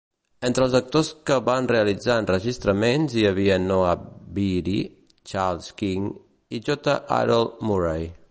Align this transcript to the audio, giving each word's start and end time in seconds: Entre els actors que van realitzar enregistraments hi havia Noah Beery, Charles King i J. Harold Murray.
Entre 0.47 0.63
els 0.67 0.75
actors 0.77 1.09
que 1.29 1.35
van 1.49 1.67
realitzar 1.71 2.15
enregistraments 2.21 3.13
hi 3.21 3.25
havia 3.31 3.59
Noah 3.65 3.93
Beery, 4.39 4.77
Charles 5.33 5.67
King 5.83 6.07
i 6.59 6.63
J. 6.71 6.95
Harold 7.19 7.63
Murray. 7.71 8.11